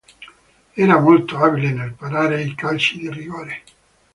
[0.77, 3.61] Era molto abile nel parare i calci di rigore.